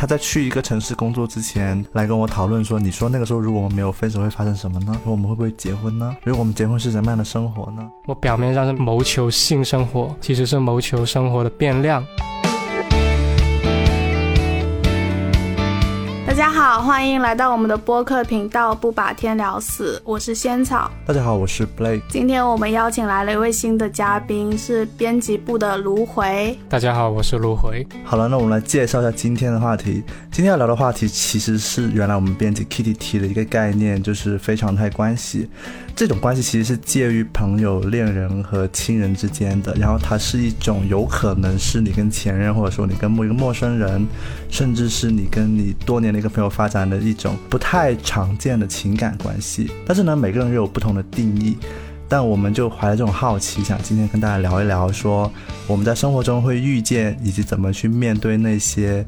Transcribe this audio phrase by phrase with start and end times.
[0.00, 4.96] 他在去一个城市工作之前来跟我讨论说，你说那个时候如果我们没有分手会发生什么呢？
[5.04, 6.16] 我们会不会结婚呢？
[6.22, 7.82] 如果我们结婚是什么样的生活呢？
[8.06, 12.06] 我表面上是谋求性生活，其实是谋求生活的变量。
[16.88, 20.00] 欢迎来到我们的播客频道，不把天聊死。
[20.06, 20.90] 我是仙草。
[21.04, 22.00] 大家好，我是 Blake。
[22.08, 26.58] 今天我们邀请来了一位新的嘉宾，是编辑部的卢回。
[26.66, 27.86] 大家好，我是卢回。
[28.04, 30.02] 好了，那我们来介绍一下今天的话题。
[30.32, 35.46] 今天要聊的话题其实是原来我们编辑 Kitty 提的一个概念，就是非常态关系。
[35.98, 44.06] 这种关系其实是介于朋友、恋人和亲人之间的，然后它是一种有可能是你跟前任，或者说你跟某一个陌生人，
[44.48, 49.72] 甚至是你跟你多年的一个朋友发展的一种不太常见的情感关系。
[49.84, 51.58] 但是呢，每个人又有不同的定义。
[52.08, 55.28] 但我们就怀着这种好奇，想今天跟大家聊一聊，说
[55.66, 59.04] 我们在生活中会遇见以及怎么去面对那些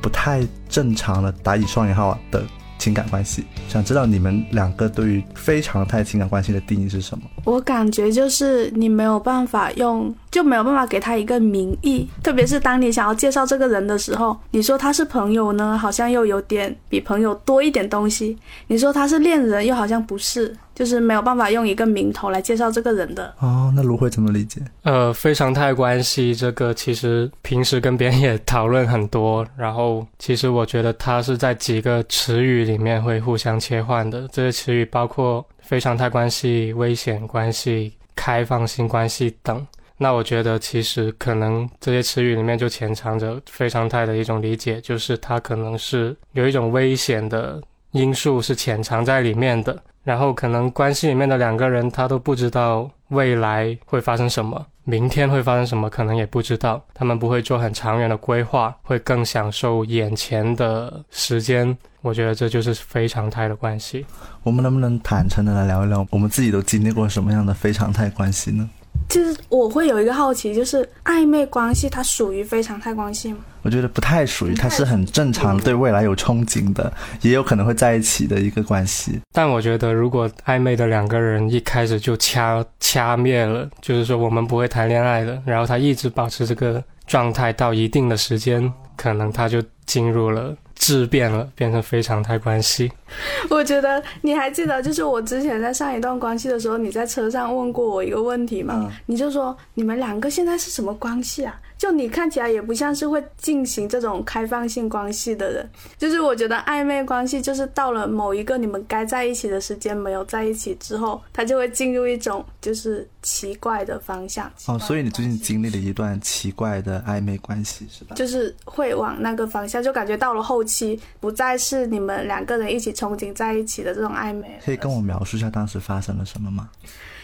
[0.00, 2.42] 不太正常的打以双引号的。
[2.82, 7.22] 情感关系，想知道你们两个对于非常态情感关系的定义是什么？
[7.44, 12.08] 我感觉就是你没有办法用，就没有办法给他一个名义。
[12.24, 20.56] 特别是当你想要介绍这个人的时候，你说他是朋友呢，好像又有点比朋友多一点东西；你说他是恋人，又好像不是。
[20.74, 23.70] 就是没有办法用一个名头来介绍这个人的哦。
[23.76, 24.58] 那卢慧怎么理解？
[24.84, 34.26] 呃，非常态关系这个其实平时跟别人也讨论很多，然后其实我觉得它是在几个词语里面会互相切换的。
[34.32, 39.64] 这些词语包括非常态关系、危险关系、开放性关系等。
[40.02, 49.80] 那我觉得其实可能这些词语里面就潜藏着非常态的一种理解，就是它可能是有一种危险的因素是潜藏在里面的。
[50.02, 56.84] 然后可能关系里面的两个人，他都不知道未来会发生什么，明天会发生什么，可能也不知道。
[56.92, 61.78] 他们不会做很长远的规划，会更享受眼前的时间。
[62.00, 64.04] 我觉得这就是非常态的关系。
[64.42, 68.68] 我们能不能坦诚的来聊一聊，我们自己都经历过什么样的非常态关系呢？
[69.08, 73.40] 其实我会有一个好奇，就是暧昧关系它属于非常态关系吗？
[73.60, 79.20] 我觉得不太属于，它是很正常，对未来有憧憬的，也有可能会在一起的一个关系。
[79.30, 90.56] 但我觉得，如果暧昧的两个人一开始就掐掐灭了，就是说我们不会谈恋爱的，然后他一直保持这个状态到一定的时间，可能他就进入了。
[90.82, 92.90] 质变了，变成非常态关系。
[93.48, 98.90] 我觉得你还记得，就是我之前在上一段关系的时候，你在车上问过我一个问题吗？
[99.06, 101.54] 你就说你们两个现在是什么关系啊？
[101.82, 114.48] 就你看起来也不像是会进行这种开放性关系的人，就是我觉得暧昧关系就是到了某一个你们该在一起的时间没有在一起之后，他就会进入一种就是奇怪的方向。
[114.68, 118.14] 哦，所以你最近经历了一段奇怪的暧昧关系是吧？
[118.14, 124.56] 就是会往那个方向，就感觉到了后期不再是你们两个人一起憧憬在一起的这种暧昧。
[124.64, 126.70] 可以跟我描述一下当时发生了什么吗？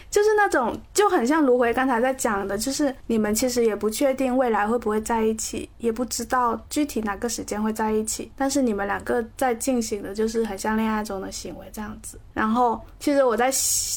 [0.09, 12.19] 就是那种就很像卢回刚才在讲的，就是你们其实也不确定未来会不会在一起，也不知道具体哪个时间会在一起，但是你们两个在进行的就是很像恋爱中的行为这样子。
[12.33, 13.51] 然后其实我在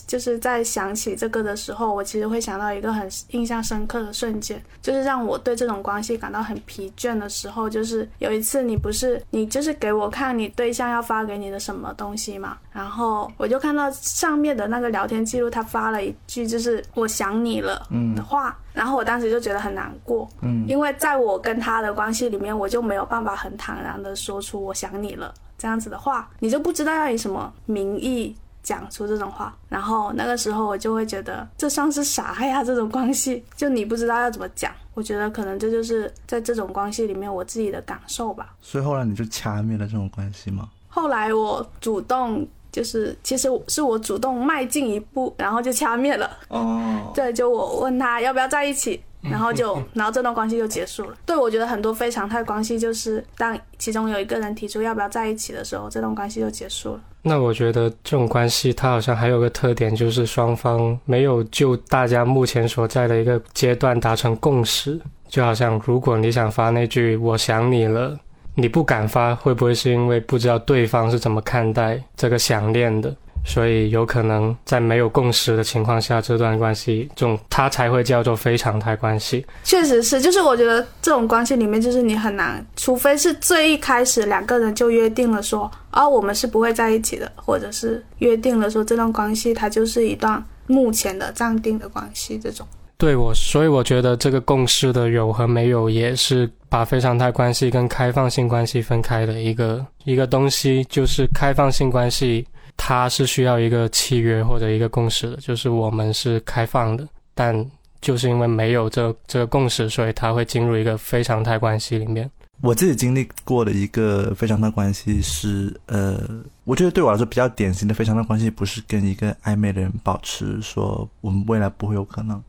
[0.06, 16.01] 就是在想起这个的时候，我其实会想到一个很印象深刻的瞬间，就是让我对这种关系感到很疲倦的时候，就是有一次你不是你就是给我看你对象要发给你的什么东西嘛，然后我就看到上面的那个聊天记录，他发了。
[16.02, 17.86] 一句就是“我想你了”
[18.16, 32.64] 的话，然后我当时就觉得很难过，嗯，因为在我跟他的关系里面，我就没有办法很坦然的说出“我想你了”这样子的话，你就不知道要以什么名义讲出这种话，然后那个时候我就会觉得这算是啥呀？
[32.64, 38.54] 这种关系，就你不知道要怎么讲，我觉得可能这就是在这种关系里面我自己的感受吧。
[38.60, 40.68] 所以后来你就掐灭了这种关系吗？
[40.88, 42.48] 后来我主动。
[42.72, 46.28] 就是其实是我主动迈进一步，然后就掐灭了。
[46.48, 46.80] 哦，
[47.14, 51.14] 对，就我问他要不要在一起，然后就 然后这段关系就结束了。
[51.26, 57.00] 对，我觉得很多非常态关系就是当其中有一个人提出要不要在一起的时候，这段关系就结束了。
[57.24, 65.00] 那我觉得这种关系它好像还有个特点，就是双方没有就大家目前所在的一个阶段达成共识。
[65.28, 68.18] 就好像如果你想发那句我想你了。
[68.54, 73.14] 你不敢发，会不会是因为不知道对方是怎么看待这个想念的？
[73.44, 79.44] 所以有可能在没有共识的情况下，这段关系这种，它才会叫做非常态关系。
[79.64, 92.64] 确实是，就是我觉得这种关系里面，就是你很难，除非是最一开始两个人就约定了说，啊，我们是不会在一起的，或者是约定了说这段关系它就是一段目前的暂定的关系这种。
[93.02, 100.84] 对我，所以我觉得这个共识的有和没有，也是把非常态关系跟开放性关系分开的一个一个东西。
[100.84, 102.46] 就是开放性关系，
[102.76, 107.04] 它是需要一个契约或者一个共识的，就是我们是开放的，
[107.34, 107.52] 但
[108.00, 112.30] 就是因为没有这这个共识，所以它会进入一个非常态关系里面。
[112.60, 116.20] 我自己经历过的一个非常的关系是，呃，
[116.62, 122.40] 我觉得对我来说比较典型的非常的关系，不是跟一个暧昧的人保持说我们未来不会有可能，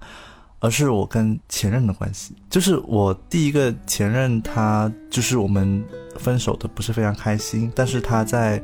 [0.64, 2.34] 而是我跟前任的关系。
[2.50, 5.84] 就是我第一个前任，他就是我们
[6.18, 8.60] 分手的不是非常开心，但是他在，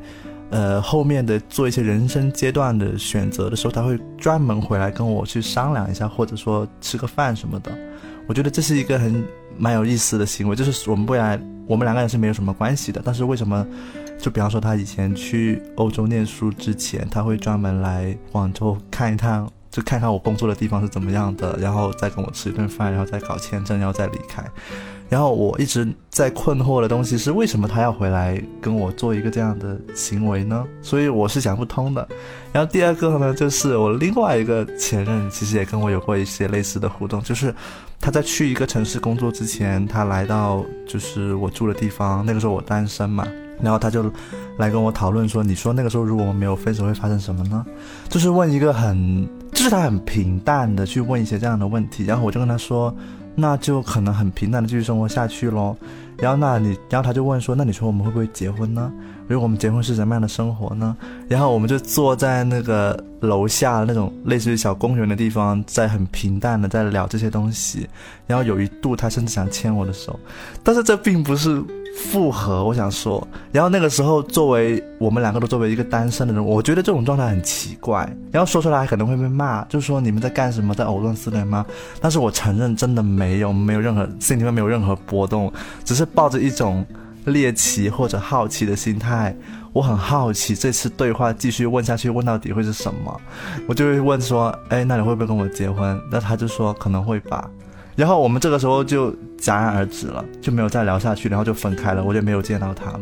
[0.50, 7.72] 呃，后面的做一些人生阶段的选择的时候，他会专门回来跟我去商量一下，或者说吃个饭什么的。
[8.28, 9.24] 我觉得这是一个很。
[9.62, 11.38] 蛮有意思的行为，就是我们未来
[11.68, 13.68] 我们两个人是没有什么关系的，但是为什么？
[14.18, 24.43] 就比方说他以前去欧洲念书之前，他会专门来广州看一趟，就看看我工作的地方是怎么样的，然后再跟我吃一顿饭，然后再搞签证，然后再离开。
[25.07, 30.63] 然后我一直在困惑的东西是，为什么他要回来跟我做一个这样的行为呢？
[30.81, 32.05] 所以我是想不通的。
[32.51, 37.55] 然后第二个呢，就是我另外一个前任，其实也跟我有过一些类似的互动，就是
[38.01, 43.25] 他在去一个城市工作之前，他来到就是我住的地方，那个时候我单身嘛，
[43.63, 44.03] 然后他就
[44.57, 47.65] 来跟我讨论说，你说那个时候如果我们没有分手会发生什么呢？
[48.09, 49.27] 就是问一个很，
[49.59, 52.95] 就是他很平淡的去问一些这样的问题，然后我就跟他说。
[53.35, 55.73] 那就可能很平淡的继续生活下去喽，
[56.21, 58.92] 然后那你，然后他就问说，那你说我们会不会结婚呢？
[59.27, 60.95] 如果我们结婚是什么样的生活呢？
[61.27, 67.88] 然后我们就坐在那个楼下那种类似于小公园的地方，在很平淡的在聊这些东西。
[68.25, 70.19] 然后有一度他甚至想牵我的手，
[70.63, 71.63] 但是这并不是。
[72.12, 81.65] 复合，我想说，然后那个时候，作为我们两个都作为一个单身的人，我觉得这种状态很奇怪，然后说出来可能会被骂，就是说你们在干什么，在藕断丝连吗？
[82.00, 85.51] 但是我承认，真的没有，没有任何心里面没有任何波动，
[85.83, 86.85] 只是抱着一种
[87.25, 89.35] 猎奇或者好奇的心态，
[89.73, 93.21] 我很好奇这次对话继续问下去，问到底会是什么？
[93.67, 96.00] 我就会问说，哎，那你会不会跟我结婚？
[96.11, 97.50] 那他就说可能会吧。
[97.95, 103.01] 然后我们这个时候就戛然而止了，就没有再聊下去，然后就分开了，我就没有见到他了。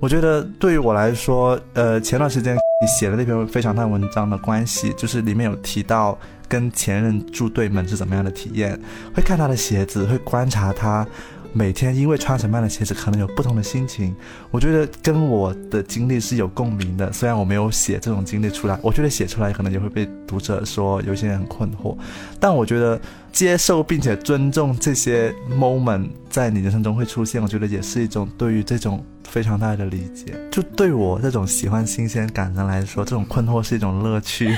[0.00, 6.18] 我觉得对于我来说，呃，前段时间你写的那篇非常大文章的关系，就是里面有提到
[6.48, 8.80] 跟前任住对门是怎么样的体验，
[9.14, 11.06] 会看他的鞋子，会观察他。
[11.52, 14.14] 每天因为穿什么样的鞋子，可能有不同的心情。
[14.50, 21.96] 我觉得跟我的经历是有共鸣的，虽然我没有写这种经历出来，我觉得写出来可能也会被读者说有些人很困惑。
[22.38, 23.00] 但我觉得
[23.32, 30.34] 接受并且尊重这些 moment 在你人生中会出现，我觉得也是一种对于这种非常大的理解。
[30.50, 34.46] 就对我这种喜欢新鲜感的人来说，这种困惑是一种乐趣。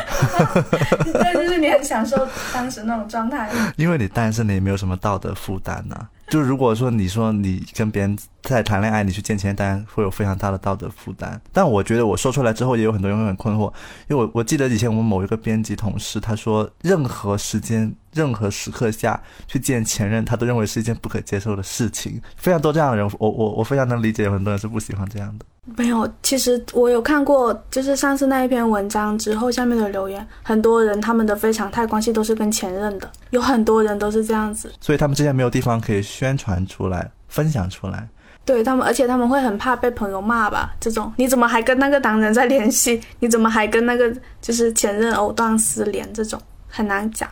[1.12, 5.96] 对，就是你很享受当时那种状态， 因为你单身，你也没有什么道德负担呐。
[6.32, 11.38] 就如果说你说你跟别人在谈恋爱，你去见钱单会有非常大的道德负担。
[11.52, 13.70] 但我觉得我说出来之后，也有很多人会很困惑，
[14.08, 22.20] 因为我我记得以前我们某一个编辑同事，他说任何时间、任何时刻下去见前任，他都认为是一件不可接受的事情。
[22.36, 25.44] 非常多这样的人，我我我非常能理解，有很多人是不喜欢这样的。
[25.76, 38.08] 没有，其实我有看过，就是上次那一篇文章之后下面的留言，很多人他们的非常态关系都是跟前任的，有很多人都是这样子，所以他们之前没有地方可以宣传出来、分享出来。
[38.44, 40.74] 对他们，而且他们会很怕被朋友骂吧？
[40.80, 43.00] 这种你怎么还跟那个男人在联系？
[43.20, 46.12] 你怎么还跟那个就是前任藕断丝连？
[46.12, 47.30] 这种很难讲。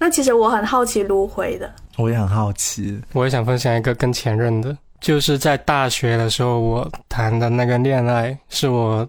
[0.00, 4.74] 那其实我很好奇卢回的，我也很好奇，我也想分享一个跟前任的。
[4.98, 9.06] 就是在大学的时候，我谈的那个恋爱，是我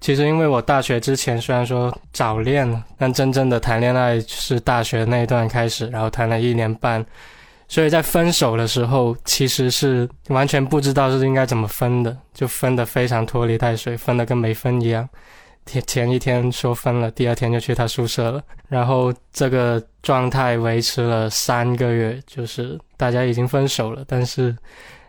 [0.00, 7.04] 其实因为我大学之前虽然说早恋了，但真正的谈恋爱是大学那一段开始，然后谈了一年半，
[7.68, 15.06] 所以在分手的时候，其实是完全不知道是应该怎么分的，就分得非常拖泥带水，分得跟没分一样。
[15.66, 24.56] 前前一天说分了，第二天就去他宿舍了，然后这个状态维持了三个月，就是大家已经分手了，但是。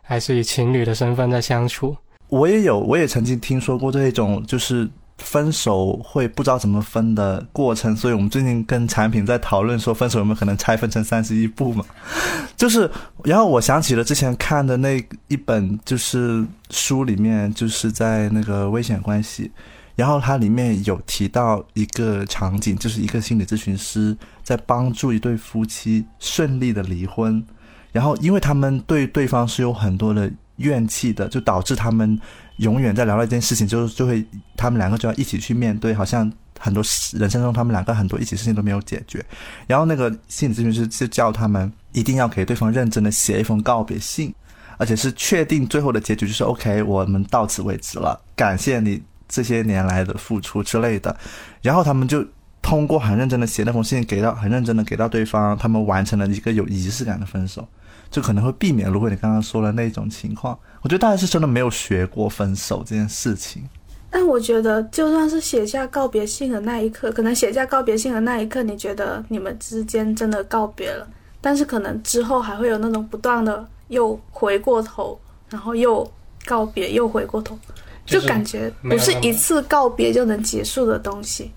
[0.07, 1.97] 还是以情侣的身份在相处。
[2.27, 7.95] 我也有，我也曾经听说过这种，就是分手会不知道怎么分的过程。
[7.95, 11.83] 所以我们最近跟产品在讨论说，分手有没有可能拆分成三十一步嘛？
[12.55, 12.88] 就是，
[13.24, 19.50] 然后我想起了之前看的那一本，就是书里面就是在那个危险关系，
[19.95, 27.43] 然后它里面有提到一个场景，就是一个心理咨询师在帮助一对夫妻顺利的离婚。
[27.91, 32.19] 然后，因为他们对对方是有很多的怨气的，就导致他们
[32.57, 34.25] 永远在聊到一件事情，就是就会
[34.57, 36.83] 他们两个就要一起去面对，好像很多
[37.13, 39.25] 人生中他们两个很多一起事情都没有解决，
[39.65, 44.35] 然后那个心理咨询师就叫他们一定要给对方认真的写一封告别信，
[44.77, 51.15] 而且是确定最后的结局就是 OK，我们到此为止了，感谢你这些年来的付出之类的，
[51.62, 52.25] 然后他们就
[52.62, 57.67] 通过很认真的写那封信给到很认真的给到对方，他们完成了一个有仪式感的分手。
[58.12, 63.63] 就可能会避免，如果你刚刚说的那种情况，我觉得大家是真的没有学过分手这件事情。
[64.10, 71.05] 但我觉得，就算是写下告别信的那一刻，可能写下告别信的那一刻，你觉得你们之间真的告别了，
[71.41, 76.10] 但是可能之后还会有那种不断的又回过头，然后又
[76.46, 77.58] 告别，又回过头，
[78.05, 81.51] 就感觉不是一次告别就能结束的东西。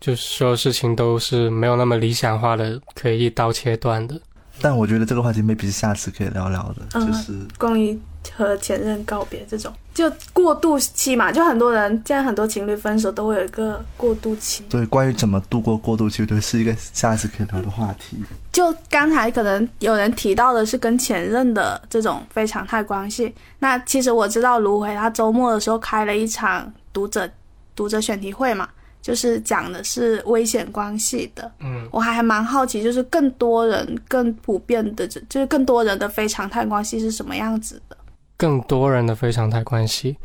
[0.00, 4.20] 就是所有事情都是没有那么理想化的，可以一刀切断的。
[4.60, 7.98] 但我觉得这个话题 maybe 是下次可以聊聊的，就是关于
[8.36, 14.64] 和前任告别这种，就过渡期嘛，就很多人现在很多情侣分手都会有一个过渡期。
[14.68, 18.16] 对，关于怎么度过过渡期，都，是一个下次可以聊的话题。
[18.52, 27.28] 就刚才可能有人提到的是跟前任的这种非常态关系，那其实我知道卢回他周末的时候开了一场读者
[27.74, 28.68] 读者选题会嘛。
[29.02, 37.96] 就是讲的是危险关系的，嗯，我还还蛮好奇，就是更多人更普遍的，就就是更多人的非常态关系是什么样子的？
[38.42, 40.16] 更多人的非常态关系，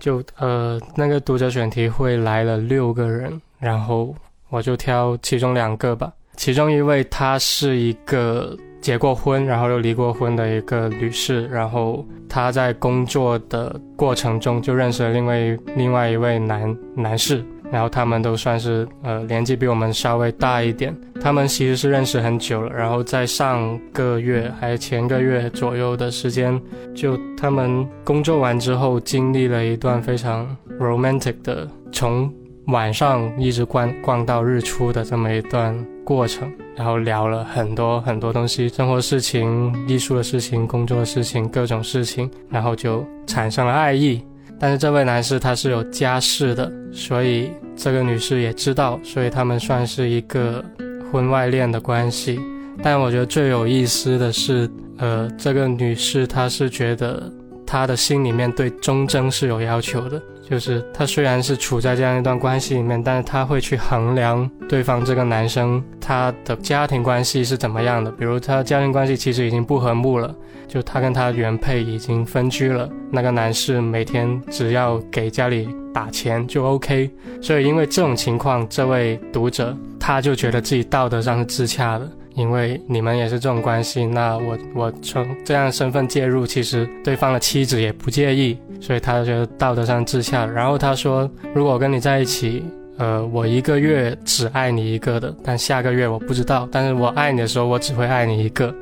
[0.00, 4.14] 就呃那个读者选题会来了六个人，然后
[4.48, 6.10] 我就挑其中两个吧。
[6.34, 15.38] 其中一位她是一个结过婚，然后又离过婚的一个女士，然后她在工作的过程中就认识了另外
[15.76, 17.44] 另外一位男男士。
[17.70, 22.72] 然后他们都算是呃年纪比我们稍微大一点，他们其实是认识很久了。
[22.72, 26.60] 然后在上个月还是前个月左右的时间，
[26.94, 32.32] 就他们工作完之后，经历了一段非常 romantic 的，从
[32.66, 36.50] 晚上一直逛逛到日出的这么一段过程。
[36.76, 44.22] 然后聊了很多很多东西，生活事情、艺术的事情、工作的事情、各种事情，然后就产生了爱意。
[44.58, 50.64] 但是这位男士他是有家室的，所以这个女士也知道，所以他们算是一个
[51.10, 52.40] 婚外恋的关系。
[52.82, 57.32] 但我觉得最有意思的是，呃，这个女士她是觉得
[57.66, 70.34] 她的心里面对忠贞是有要求的，就是她虽然是处在这样一段关系里面，但是她会去衡量对方这个男生他的家庭关系是怎么样的，比如他家庭关系其实已经不和睦了。
[70.68, 77.10] 就他跟他原配已经分居了，那个男士每天只要给家里打钱就 OK，
[77.40, 90.44] 所以因为这种情况，这位读者他就觉得自己道德上是自洽的，因为你们也是这种关系，那我我从这样身份介入，其实对方的妻子也不介意，所以他觉得道德上自洽。
[90.44, 92.62] 然后他说，如果跟你在一起，
[92.98, 98.74] 呃，我一个月只爱你一个的，但下个月我不知道，但是我爱你的时候，我只会爱你一个。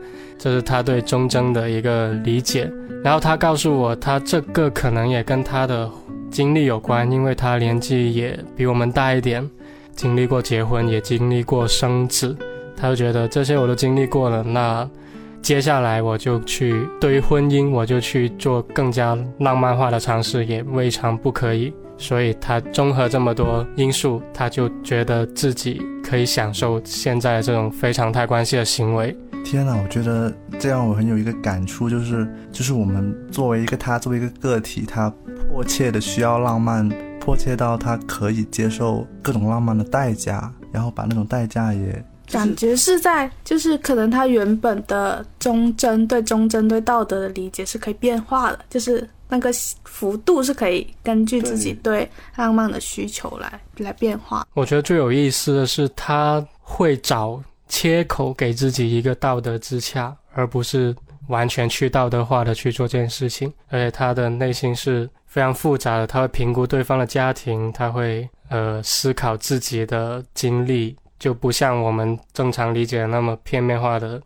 [0.47, 2.71] 这是他对忠贞的一个理解，
[3.03, 5.91] 然后他告诉我，他这个可能也跟他的
[6.31, 9.45] 经历有关，因为他年纪也比我们大一点，
[9.97, 12.37] 经历过结婚，也经历过生子，
[12.77, 14.89] 他就觉得这些我都经历过了，那
[15.43, 21.75] 接下来我就去对于婚姻，我就去做更加浪漫化的尝试，也未尝不可以。
[21.99, 29.17] 所以他综合这么多因素，他就觉得自己可以享受现在这种非常态关系的行为。
[29.49, 35.09] 天呐，我觉得这样我很有一个感触，就是就是我们作为一个他，作为一个个体，他
[35.49, 36.89] 迫切的需要浪漫，
[37.21, 49.49] 迫切到他可以接受各种浪漫的代价，然后把那种代价也感觉是在，就是可能他原本的忠贞对忠贞对道德的理解是可以变化的，就是那个
[49.85, 54.45] 幅度是可以根据自己对浪漫的需求来来变化。
[54.55, 57.41] 我觉得最有意思的是他会找。
[57.69, 60.95] 切口给自己一个道德自洽，而不是
[61.29, 63.53] 完全去道德化的去做这件事情。
[63.69, 74.23] 而且他的内心是非常复杂的，他会评估对方的家庭，他会呃思考自己的经历，就不像我们正常理解的那么片面化的、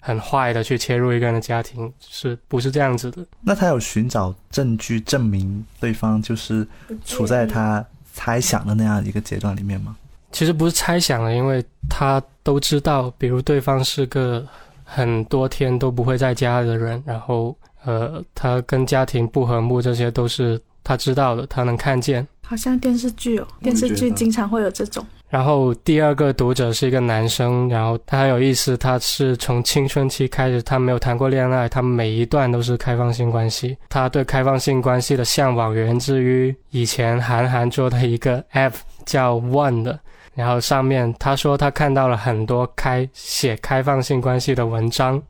[0.00, 3.24] 很坏的去切入一个人的家庭，是不是这样子的？
[3.42, 6.66] 那他有寻找证据证明对方就是
[7.04, 9.96] 处在他猜想的那样一个阶段里面吗？
[10.32, 14.42] 其实不是猜想的，因为他都知道，比如对方是个
[14.82, 22.26] 很多天都不会在家的人，然后呃，他跟家庭不和睦，这些都是他知道的，他能看见。
[22.46, 25.04] 好像电视剧哦，电视剧经常会有这种。
[25.28, 33.76] 然后第二个读者是一个男生，然后他很有意思，他是从青春期开始，他没有谈过恋爱，他每一段都是开放性关系。
[33.90, 38.72] 他对开放性关系的向往源自于以前韩寒做的一个 app。
[39.04, 39.98] 叫 One 的，
[40.38, 45.20] 然后上面他说他看到了很多开写开放性关系的文章，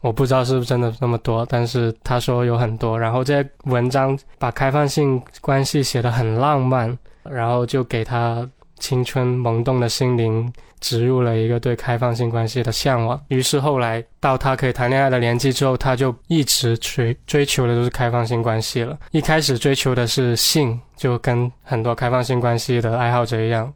[0.00, 8.44] 我不知道是不是真的那么多，但是他说有很多，然后这些文章把开放性关系写得很浪漫，然后就给他
[8.80, 10.52] 青春萌动的心灵。
[10.78, 18.96] 植入了一个对开放性关系的向往，于是后来到他可以谈恋爱的年纪之后，他就一直追追求的都是开放性关系了。
[19.10, 23.72] 一开始追求的是性，就跟很多开放性关系的爱好者一样，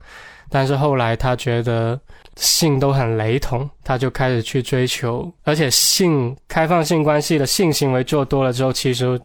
[0.50, 1.98] 但是后来他觉得
[2.36, 9.18] 性都很雷同，他就开始去追求，而且性开放性关系的性行为做多了之后，其实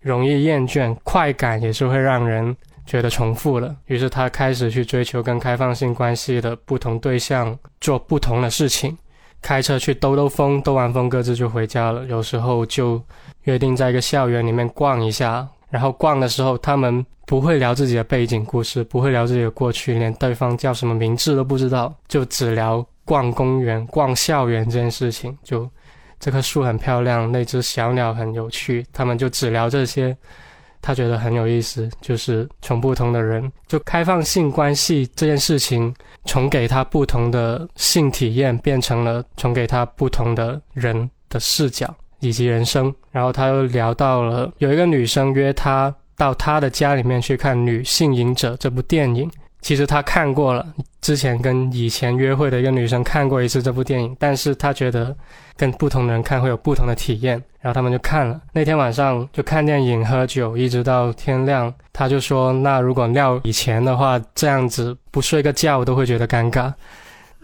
[0.00, 2.56] 容易厌倦，快感也是会让人。
[2.86, 8.96] 觉得重复了，于是他开始去追求跟开放性关系的不同对象，做不同的事情，
[9.42, 12.06] 开车去兜兜风，兜完风各自就回家了。
[12.06, 12.98] 有时候就
[13.42, 25.36] 约定在一个校园里面逛一下，然后逛的时候他们不会聊自己的背景故事，不会聊自己的过去，连对方叫什么名字都不知道，就只聊逛公园、逛校园这件事情。
[25.42, 25.68] 就
[26.18, 30.16] 这棵树很漂亮，那只小鸟很有趣，他们就只聊这些。
[30.80, 35.92] 他觉得很有意思，就是从不同的人，就开放性关系这件事情，
[36.24, 42.94] 从给他不同的性体验，变成了从给他不同的人的视角以及人生。
[43.18, 49.28] 然后他又聊到了有一个女生约他到他的家里面去看《女性瘾者》这部电影。
[49.60, 50.64] 其实他看过了，
[51.00, 55.12] 之前跟以前约会的一个女生看过一次这部电影，但是他觉得
[55.56, 58.40] 跟不同的人看会有不同的体验，然后他们就看了。
[58.52, 61.74] 那天晚上就看电影、喝酒，一直到天亮。
[61.92, 66.72] 他就说：“那如果尿以前的话，这样子不睡个觉都会觉得尴尬。”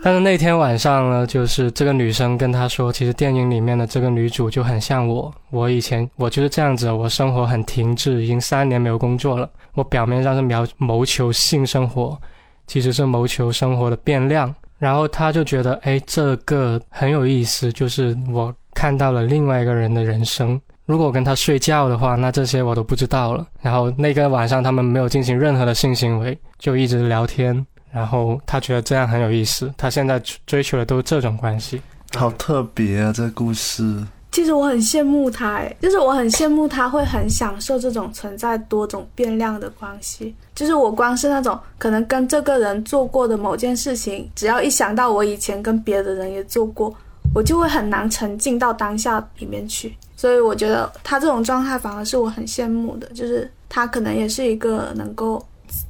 [0.03, 5.33] 但是那天晚上呢，就是这个女生跟他说，其实电影里面的这个女主就很像我。
[5.51, 9.49] 我以前我就是这样子，我生活很停滞，已经三年没有工作了。
[9.73, 12.19] 我表面上是谋谋求性生活，
[12.67, 14.55] 其实是谋求生活的变量。
[14.79, 20.61] 然后他就觉得，哎，这个很有意思，就是我看到了另外一个人的人生。
[20.85, 23.47] 如果我跟他睡觉的话，那这些我都不知道了。
[23.63, 27.65] 然后那个晚上他们没有进行任何的性行为，就一直聊天。
[27.95, 31.81] 然后他觉得这样很有意思，他现在追求的都是这种关系，
[32.17, 33.13] 好特别啊！
[33.15, 40.35] 这故事，其实我很羡慕他，就是我很羡慕他会很享受这种存在多种变量的关系。
[40.57, 46.93] 就是我光是那种可能跟这个人做过的某件事情，只要一想到我以前跟别的人也做过，
[47.33, 49.95] 我就会很难沉浸到当下里面去。
[50.17, 55.41] 所以我觉得他这种状态反而是我很羡慕的，就是他可能也是一个能够。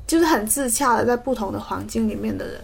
[0.07, 2.61] 就是很自洽的，在不同的环境里面的人。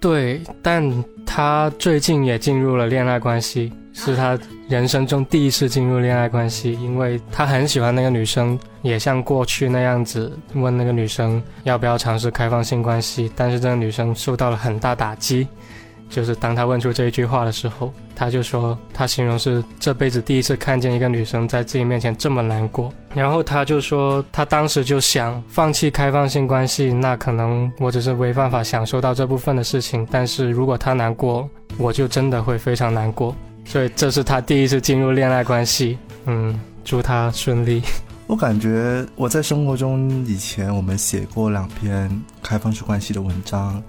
[0.00, 4.38] 对，但他最近也进入了恋爱关系，是他
[4.68, 15.48] 人生中第一次进入恋爱关系，因为他很喜欢那个女生，也像过去那样子问那个女生要不要尝试开放性关系，但是这个女生受到了很大打击。
[16.10, 22.92] 就是当他问出这一句话的时候，他就说他形容是这辈子第一次看见一个女生在自己面前这么难过。
[23.14, 30.06] 然后他就说他当时就想放弃开放性关系，那可能我只是没办法享受到这部分的事情。
[30.10, 31.48] 但是如果他难过，
[31.78, 33.34] 我就真的会非常难过。
[33.64, 35.98] 所以这是他第一次进入恋爱关系。
[36.26, 37.82] 嗯，祝他顺利。
[38.26, 42.10] 我感觉我在生活中以前我们写过两篇
[42.42, 43.82] 开放式关系的文章。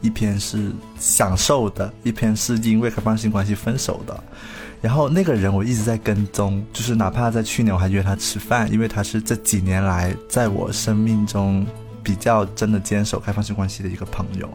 [0.00, 4.24] 一篇是享受的，一篇是因为开放性关系分手的。
[4.82, 11.66] 然后那个人我一直在跟踪，就是哪怕在去年我还约他吃饭，因为他是这几年来在我生命中
[12.02, 14.48] 比较真的坚守开放性关系的一个朋友。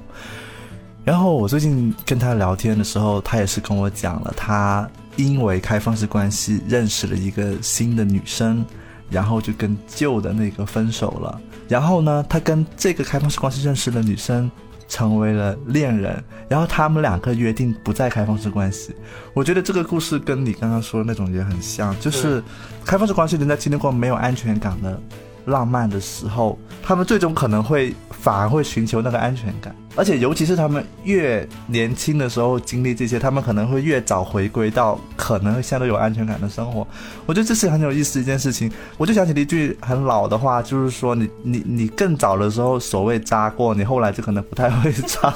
[1.03, 8.65] 然后我最近跟他聊天的时候，他也是跟我讲了，他因为开放式关系认识了一个新的女生，
[9.11, 11.39] 然后就跟旧的那个分手了。
[11.67, 14.49] 然后呢，他跟这个开放式关系认识的女生。
[14.87, 18.95] 成为了恋人，然后他们两个约定不再开放式关系。
[19.33, 22.43] 我觉得这个故事跟你刚刚说的那种也很像，就是
[22.85, 24.99] 开放式关系，人在经历过没有安全感的。
[25.45, 36.87] 浪漫的时候，他们最终可能会反而会寻求那个安全感，而且尤其是他们越年轻的时候经历这些，他们可能会越早回归到可能会相对有安全感的生活。
[37.25, 38.71] 我觉得这是很有意思一件事情。
[38.97, 45.33] 我就想起了一句很老的话，就是说你你你更早的时候所谓扎过，你后来就可能不太会扎。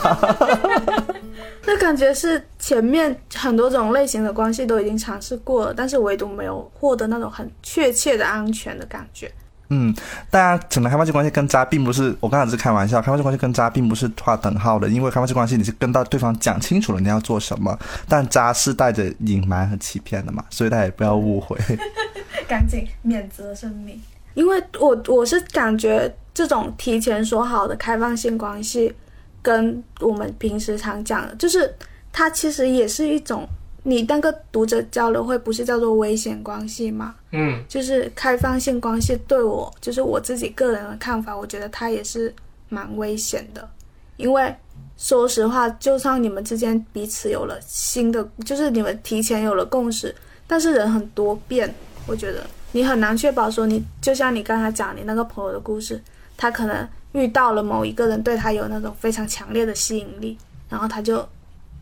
[1.66, 9.32] 那感觉是前面很多种类型的关系都已经尝试过了，但是唯独没有获得那种很确切的安全的感觉。
[9.70, 9.94] 嗯，
[10.30, 17.78] 大家整个开放式关系跟渣并不是，我刚才只是开玩笑，开放式关系跟渣并不是划等号的，因为开放式关系你是跟到对方讲清楚了你要做什么，
[18.08, 21.58] 但渣是带着隐瞒和欺骗的嘛，所以大家也不要误会，
[22.48, 24.02] 赶紧免责声明，
[24.34, 26.14] 因为我我是感觉。
[26.32, 28.94] 这种提前说好的开放性关系，
[29.42, 31.76] 跟我们平时常讲的，就是
[32.14, 33.46] 它其实也是一种，
[33.90, 37.16] 你那个读者交流会不是叫做危险关系吗？
[37.32, 42.34] 嗯，就是开放性关系对我，就是我自己个人的看法，我觉得它也是
[42.70, 43.68] 蛮危险的，
[44.18, 44.56] 因为
[44.96, 50.14] 说实话，就算你们之间彼此有了新的，就是你们提前有了共识，
[50.46, 51.74] 但是人很多变，
[52.06, 56.00] 我觉得你很难确保说你，就像你刚才讲你那个朋友的故事，
[56.38, 60.38] 他可能遇到了某一个人对他有那种非常强烈的吸引力，
[60.70, 61.28] 然后他就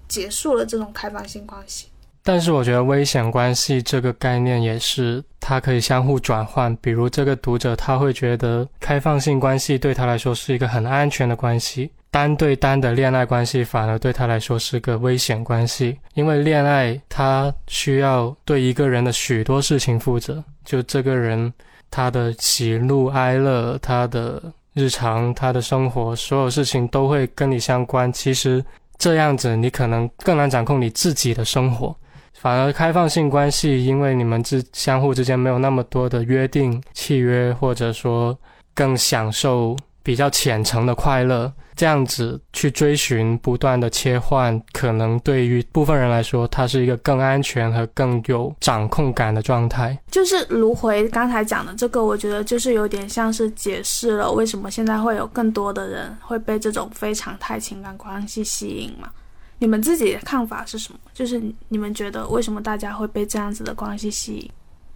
[0.08, 1.88] 结束了这种开放性关系。
[2.28, 6.76] 但是我觉得危险关系这个概念也是它可以相互转换。
[6.82, 15.98] 比如这个读者他会觉得开放性关系对他来说是一个很安全的关系，单对单的恋爱关系反而对他来说是个危险关系。
[16.16, 21.54] 因为恋爱他需要对一个人的许多事情负责，就这个人
[21.90, 28.12] 他的喜怒哀乐、他的日常、他的生活，所有事情都会跟你相关。
[28.12, 28.62] 其实
[28.98, 31.96] 这样子你可能更难掌控你自己的生活。
[32.40, 38.38] 反而开放性关系，因为你们之相互之间没有那么多的约定、契约，或者说
[38.76, 49.98] 更享受比较浅层的快乐，这样子去追寻、不断的切换，可能对于部分人来说，它是一个更安全和更有掌控感的状态。
[50.12, 59.10] 就是卢回刚才讲的这个，我觉得就是有点像是解释了为什么现在会有更多的人会被这种非常态情感关系吸引嘛。
[59.60, 61.00] 你们自己的看法是什么？
[61.14, 64.52] 就是你们觉得为什么大家会被这样子的关系吸引？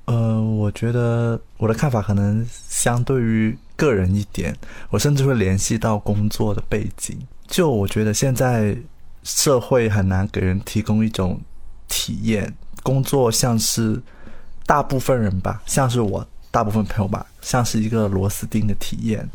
[0.05, 4.55] 呃，我觉得我的看法可能相对于个人一点，
[4.89, 7.17] 我甚至会联系到工作的背景。
[7.47, 8.77] 就我觉得现在
[9.23, 11.39] 社会很难给人提供一种
[11.87, 14.01] 体验，工作像是
[14.65, 19.27] 大部分人吧，像是我大部分朋友吧，像是一个螺丝钉的体验，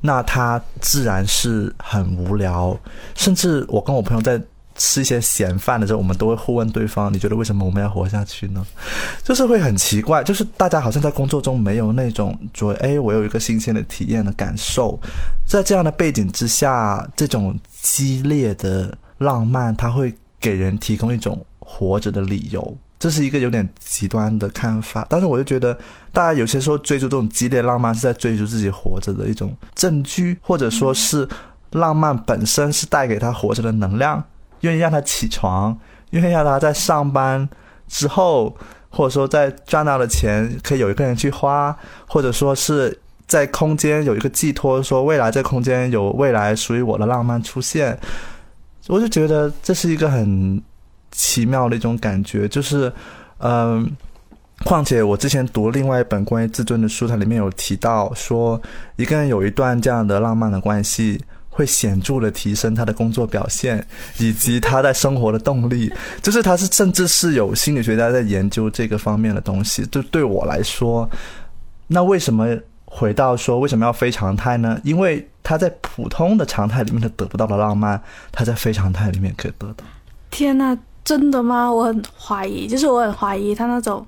[0.00, 2.78] 那他自然是很无聊，
[3.16, 4.40] 甚至我跟我朋友在。
[4.78, 8.64] 吃一些闲饭的时候，我们都会互问对方：“你觉得为什么我们要活下去呢？”
[9.22, 14.98] 就是会很奇怪，就是大家好像在工作中没有那种说：“哎，我有一个新鲜的体验的感受。”
[15.46, 22.76] 在这样的背景之下，这种激烈的浪漫，它会给人提供一种活着的理由。
[23.00, 25.72] 这是一个有点极端的看法，但是我就觉得，
[26.12, 31.28] 大家有些时候追逐这种激烈浪漫，是在追逐自己活着的一种证据，或者说是
[31.70, 34.24] 浪漫本身是带给他活着的能量。
[34.60, 35.78] 愿意让他起床，
[36.10, 37.48] 愿意让他在上班
[37.86, 38.56] 之后，
[38.90, 47.98] 或者说在赚到的钱可以有一个人去花，或者说是在空间有一个寄托，说未来这空间有未来属于我的浪漫出现，
[48.88, 50.62] 我就觉得这是一个很
[51.10, 52.92] 奇妙的一种感觉，就是
[53.38, 53.88] 嗯，
[54.64, 58.60] 况且我之前读另外一本关于自尊的书，它里面有提到说，
[58.96, 61.22] 一个人有一段这样的浪漫的关系。
[61.58, 63.84] 会显著的提升他的工作表现，
[64.18, 65.92] 以及他在生活的动力。
[66.22, 69.84] 就是他是甚至是有心理学家在研究这个方面的东西。
[69.86, 71.10] 就对我来说，
[71.88, 72.46] 那为什么
[72.84, 74.80] 回到说为什么要非常态呢？
[74.84, 79.84] 因为他在普通的常态里面他得不到的浪漫，他在非常态里面可以得到。
[80.30, 81.68] 天呐，真的吗？
[81.72, 84.06] 我很怀疑，就是我很怀疑他那种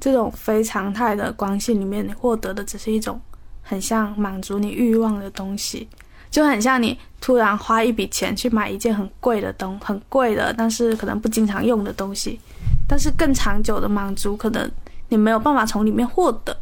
[0.00, 3.20] 这种非常态的关系里面，你获得的只是一种
[3.62, 5.86] 很像满足你欲望的东西。
[6.30, 12.38] 就很像你突然花一笔钱去买一件很贵的东，很贵的，但是可能不经常用的东西，
[12.88, 14.70] 但是更长久的满足，可能
[15.08, 16.56] 你没有办法从里面获得，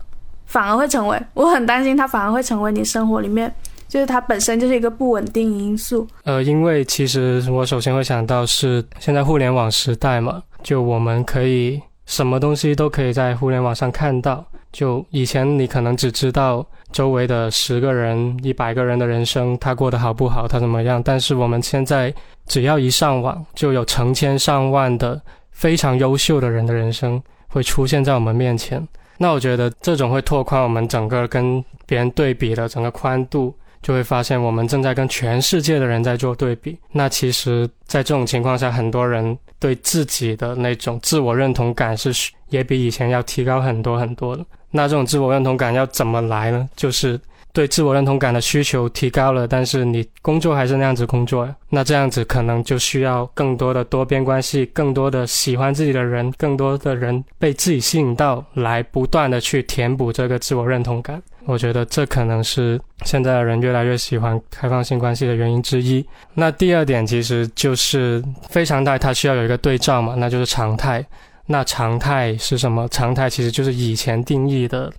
[0.47, 3.53] 反而会成为我很担心它反而会成为你生活里面，
[3.89, 6.07] 就是它本身就是一个不稳定因素。
[6.25, 14.45] 呃，因为其实我首先会想到是现在互联网时代嘛，就我们可以什么东西都可以在互联网上看到。
[14.77, 16.63] 就以前你可能只知道
[16.93, 21.03] 周围的十个人、一百个人的人生，他过得好不好，他怎么样。
[21.03, 22.13] 但是我们现在
[22.47, 25.19] 只要一上网，就有成千上万的
[25.51, 28.87] 非常优秀的人的人生会出现在我们面前。
[29.17, 33.55] 那我觉得这种会拓宽我们整个跟别人对比的整个宽度。
[33.83, 36.77] 就会发现，我们正在跟全世界的人在做对比。
[36.91, 42.11] 那其实，在这种情况下，很多人对自己的那种自我认同感是
[42.49, 44.45] 也比以前要提高很多很多的。
[44.71, 46.69] 那这种自我认同感要怎么来呢？
[46.77, 47.21] 就是。
[47.53, 61.23] 对自我认同感的需求提高了，但是你工作还是那样子工作，那这样子可能就需要更多的多边关系，更多的喜欢自己的人，更多的人被自己吸引到来，不断的去填补这个自我认同感。
[61.47, 66.05] 我觉得这可能是现在的人越来越喜欢开放性关系的原因之一。
[66.35, 71.03] 那第二点其实就是非常态，它需要有一个对照嘛，那就是常态。
[71.47, 72.89] 那常态是什么？
[72.89, 74.93] 常态其实就是以前定义的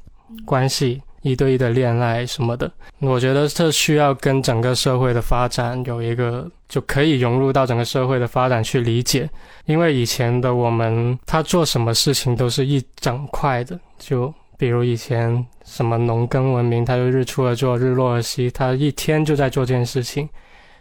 [0.46, 1.02] 关系。
[1.24, 2.72] 一对一的恋爱什么的。
[3.00, 9.30] 我觉得这需要跟整个社会的发展有一个就可以融入到整个社会的发展去理解，
[9.66, 20.30] 因为以前的我们他做什么事情都是一整块的，就比如以前什么农耕文明，他就日出而作，日落而息，他一天就在做这件事情。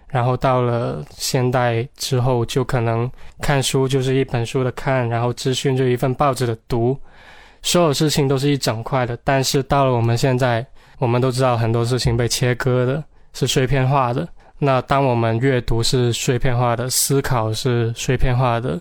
[0.08, 6.96] 然后到了现代之后，就可能看书就是一本书的看，然后资讯就一份报纸的读，
[7.60, 9.18] 所有事情都是一整块的。
[9.24, 10.64] 但是到了我们现在，
[10.98, 14.26] 我们都知道很多事情被切割的，是碎片化的。
[14.58, 18.80] 那当我们阅读是碎片化的，思考是碎片化的，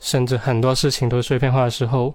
[0.00, 2.14] 甚至很多事情都是碎片化的时候，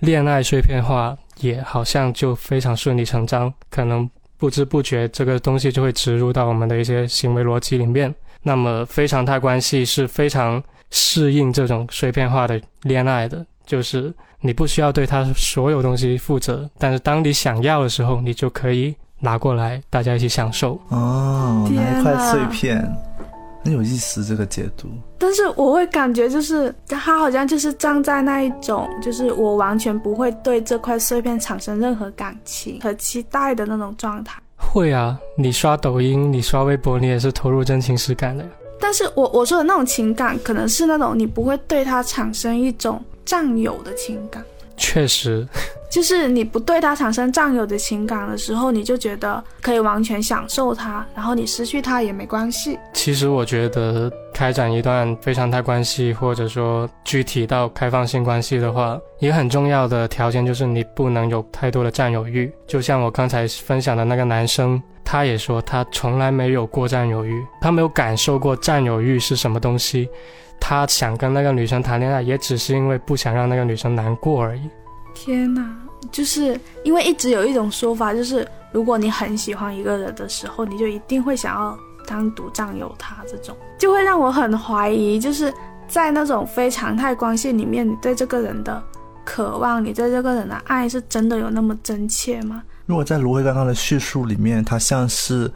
[0.00, 4.08] 恋爱碎片化也好像就非常顺理成章，可能。
[4.38, 8.14] 不知不觉，这个东西就会植入到我们的一些行为逻辑里面。
[8.42, 20.80] 那么，非常态关系是非常适应这种碎片化的恋爱的，就是你不需要对他所有东西负责，但是当你想要的时候，你就可以拿过来，大家一起享受。
[20.88, 23.07] 哦，拿一块碎片。
[23.64, 34.40] 很有意思这个解读，但是我会感觉就是他好像就是站在那一种，就是我完全不会对这块碎片产生任何感情和期待的那种状态。
[34.56, 38.44] 会啊，你刷抖音，你刷微博，你也是投入真情实感的。
[38.80, 44.42] 但是我我说的那种情感，可能是那种你不会对他产生一种占有的情感。
[44.76, 45.46] 确实。
[45.90, 52.78] 就是你不对他产生占有的情感的时候，你就觉得可以完全享受他，然后你失去他也没关系。
[52.92, 62.52] 其实我觉得开展一段非常态关系，或者说具体到开放性关系的话，一个很重要的条件就是你不能有太多的占有欲。
[62.66, 70.08] 就像我刚才分享的那个男生，他也说他从来没有过占有欲，他没有感受过占有欲是什么东西。
[70.60, 74.68] 他想跟那个女生谈恋爱，也只是因为不想让那个女生难过而已。
[75.20, 75.76] 天哪，
[76.12, 81.76] 就是因为一直有一种说法，就是如果你很喜欢一个人的时候，你就一定会想要
[82.06, 85.52] 单独占有他，这种就会让我很怀疑，就是
[85.88, 88.80] 在那种非常态关系里面，你对这个人的
[89.24, 92.62] 渴望，你对这个人的爱是真的有那么真切吗？
[92.86, 95.50] 如果在卢辉刚刚的叙述里面，他像是。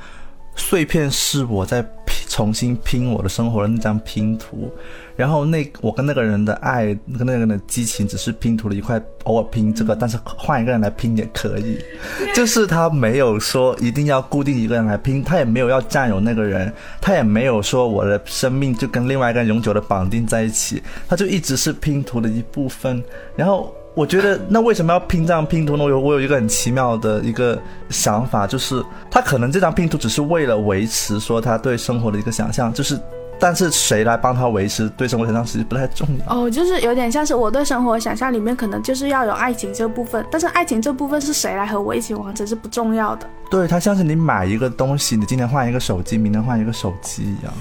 [0.55, 1.83] 碎片是我在
[2.29, 4.71] 重新拼我的生活的那张拼图，
[5.17, 11.79] 然后那我跟那个人的爱，跟那个人的激情，只是拼图的一块，偶尔拼这个，但是换一个人来拼也可以。
[12.35, 23.03] 就是他没有说一定要固定一个人来拼，他也没有要占有那个人，他也没有说我的生命就跟另外一个人永久的绑定在一起，他就一直是拼图的一部分，
[23.37, 23.75] 然后。
[23.95, 25.85] 我觉得那为什么要拼这张拼图呢？
[25.85, 32.99] 我有我有一个很奇妙的一个想法，就是他可能这张拼图只是为了维持说他对生活的一个想象，就是
[33.43, 36.33] 但是谁来帮他维持对生活想象其实不太重要。
[36.33, 43.29] 哦，就是有点像是我对生活想象里面可能就是要有爱情这部分，但是爱情这部分是谁来和我一起完成是不重要的。
[43.51, 47.53] 对，它像是你买一个东西，你今天换一个手机，明天换一个手机一样。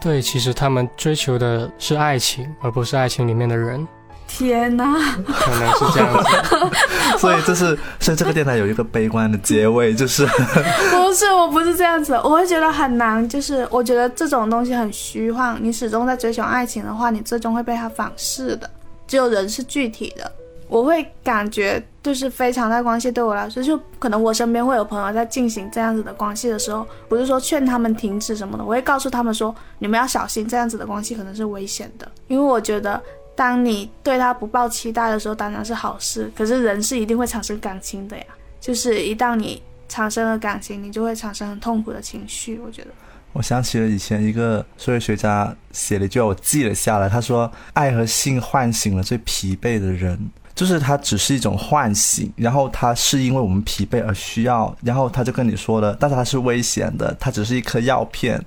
[0.00, 3.86] 对，其实他们追求的是爱情，而不是爱情里面的人。
[4.28, 4.84] 天呐，
[5.48, 18.68] 原来是这样子， 所以这是，所以这个电台有一个悲观的结尾，就是不是，我不是这样子，我会觉得很难，就是我觉得这种东西很虚幻，你始终在追求爱情的话，你最终会被它反噬的。
[19.06, 20.30] 只有人是具体的，
[20.68, 33.00] 我会感觉就是非常的关系对我来说，就可能我身边会有朋友在进行这样子的关系的时候，不是说劝他们停止什么的，我会告诉他们说，你们要小心这样子的关系可能是危险的，因为我觉得。
[33.36, 36.32] 当你对他不抱期待的时候，当然是好事。
[36.34, 38.24] 可是人是一定会产生感情的呀，
[38.58, 42.58] 就是一旦你产生了感情，你就会产生很痛苦的情绪。
[42.58, 42.88] 我觉得，
[43.34, 47.08] 我想起了以前一个社会学家写了一句话，我记了下来。
[47.08, 50.18] 他说：“爱和性唤醒了最疲惫的人，
[50.54, 58.42] 就是它只是一种唤醒，然后它是因为我们疲惫而需要，然后他就跟你说了，但是它是危险的，它只是一颗药片，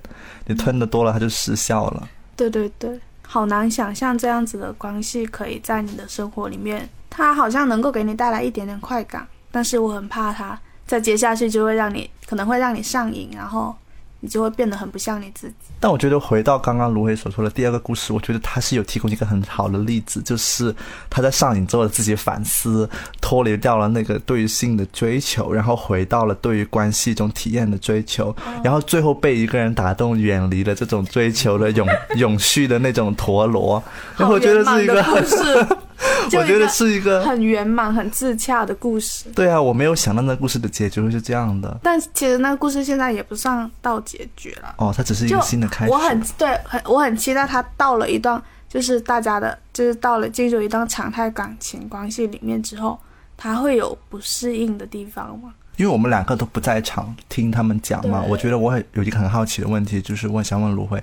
[0.46, 2.98] 你吞的多了，它就失效了。”对对对。
[3.32, 13.72] 好难想象这样子的关系可以在你的生活里面，它好像能够给你带来一点点快感，但是我很怕它在接下去就会让你可能会让你上瘾，然后。
[14.20, 15.54] 你就会变得很不像你自己。
[15.80, 20.74] 但我觉得回到刚刚芦荟所说的第二个故事，我觉得他是有提供一个很好的例子，就是
[21.08, 22.88] 他在上瘾之后的自己反思，
[23.20, 33.82] 脱离掉了那个对于性的追求，然后回到了对于关系中体验的追求，然后最后被一个人打动，远离了这种追求的永 永续的那种陀螺。
[34.16, 35.66] 然后我觉得是一个故事。
[36.40, 39.24] 我觉得是一个很圆满、很自洽的故事。
[39.34, 41.78] 对啊，我没有想到那故事的结局会是这样的。
[41.82, 44.74] 但其实那个故事现在也不算到结局了。
[44.78, 45.92] 哦，它只是一个新的开始。
[45.92, 52.98] 我很对，很我很期待他到了一段，就是大家的，就是到了进入一段常态感情关系里面之后，
[53.36, 55.54] 他会有不适应的地方吗？
[55.76, 61.02] 因为我们两个都不在场听他们讲嘛，我觉得我很有一个很好奇的问题，就是我想问卢慧，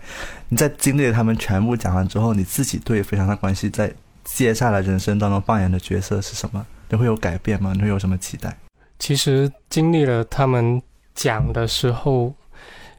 [0.49, 3.91] 你在经历了他们全部讲完之后，你自己对非常的关系在
[4.27, 6.63] 接下来人生当中扮演的角色是什么？
[6.89, 7.71] 你会有改变吗？
[7.73, 8.55] 你会有什么期待？
[8.99, 10.81] 其实经历了他们
[11.15, 12.33] 讲的时候，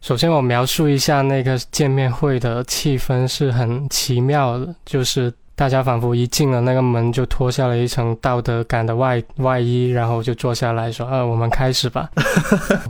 [0.00, 12.08] 首先我描述一下那个见面会的气氛是很奇妙的，就是大家仿佛一进了那个门就脱下了一层道德感的外外衣，然后就坐下来说：“呃，我们开始吧。”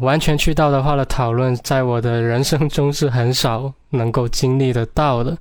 [0.01, 5.37] 完全去道德化的讨论，在我的人生中是很少能够经历得到的。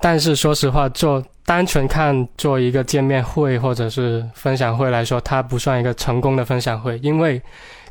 [0.00, 7.40] 但是说实话，做单纯看做一个见面会或者是分享会来说，它不算一个成功的分享会，因为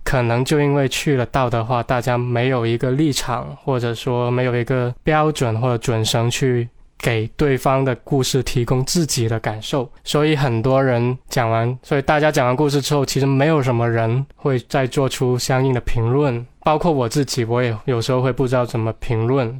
[0.04, 19.60] 可能就因为去了道德化，大家没有一个立场，或者说没有一个标准或者准绳去给对方的故事提供自己的感受，所以很多人讲完，所以大家讲完故事之后，其实没有什么人会再做出相应的评论，包括我自己，我也有时候会不知道怎么评论。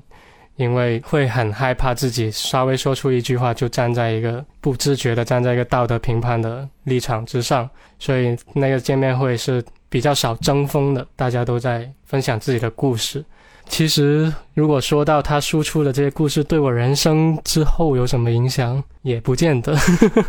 [0.58, 13.24] 因为会很害怕自己稍微说出一句话，就站在一个不自觉的站在一个道德评判的立场之上，所以那个见面会是比较少争锋的，大家都在分享自己的故事。
[13.70, 19.76] 其实，如果说到他输出的这些故事对我人生之后有什么影响，也不见得，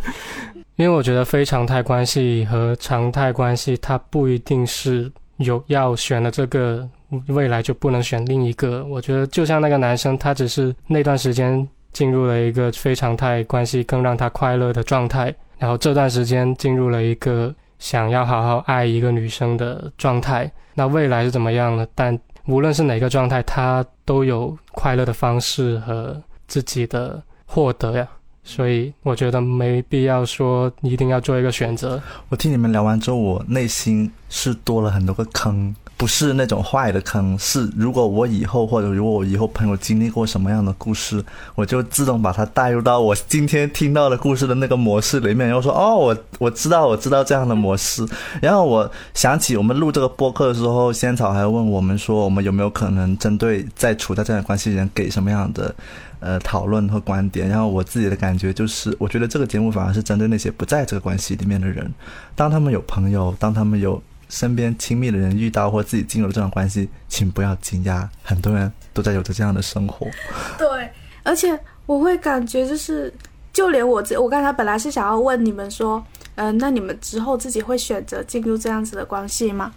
[0.76, 6.88] 因为我觉得非常态关系和常态关系，它不一定是有要选的这个。
[7.28, 8.84] 未来就不能选另一个。
[8.84, 20.50] 我觉得就像那个男生，他只是那段时间进入了一个非常态关系，更让他快乐的状态，然后这段时间进入了一个想要好好爱一个女生的状态。
[20.74, 21.86] 那未来是怎么样呢？
[21.94, 28.08] 但无论是哪个状态，他都有快乐的方式和自己的获得呀。
[28.48, 32.00] 所以我觉得没必要说一定要做一个选择。
[32.30, 35.74] 我听你们聊完之后，我内心是多了很多个坑。
[35.98, 41.20] 不是那种坏的坑，是如果我以后或者如果我以后朋友经历过什么样的故事，
[41.56, 48.06] 我就自动把它带入到我今天听到的故事的那个模式里面，然后说哦，我我知道我知道这样的模式。
[48.40, 55.74] 然后我想起我们录这个播客的时候，仙草还问我们说，我们有没有可能针对在处在这样的关系人给什么样的
[56.20, 57.48] 呃讨论和观点？
[57.48, 61.92] 然后我自己的感觉就是，我觉得这个节目反而是针对那些不在这个关系里面的人，
[62.34, 64.02] 当他们有朋友，当他们有。
[64.30, 70.06] 身边亲密的人遇到或自己进入这种关系，请不要惊讶，很多人都在有着这样的生活。
[70.58, 70.90] 对，
[71.22, 73.10] 而且我会感觉就是，
[73.54, 76.04] 就连我这，我刚才本来是想要问你们说，
[76.34, 79.72] 嗯，那你们之后自己会选择进入这样子的关系吗？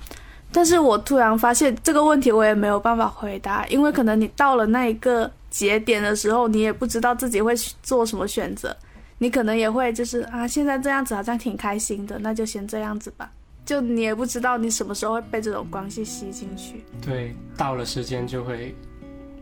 [0.51, 8.75] 但是我突然发现这个问题我也没有办法回答，因为可能你到了那一个节点的时候，你也不知道自己会做什么选择，
[9.19, 13.31] 你可能也会就是啊，现在这样子好像挺开心的，那就先这样子吧。
[13.63, 16.83] 就你也不知道你什么时候会被这种关系吸进去。
[17.01, 18.75] 对，到了时间就会，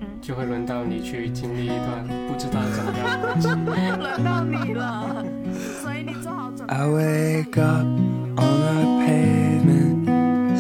[0.02, 3.48] 嗯，就会轮到你去经历一段不知道怎么样的关系。
[3.98, 5.26] 轮到你了，
[5.82, 6.76] 所以你做好准备。
[6.76, 9.39] I wake up on the pavement,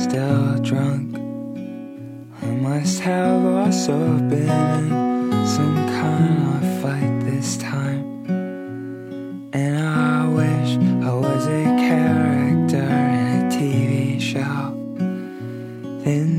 [0.03, 1.15] still drunk.
[2.41, 3.97] I must have also
[4.29, 8.03] been in some kind of fight this time.
[9.53, 12.29] And I wish I was a character.
[16.09, 16.38] then the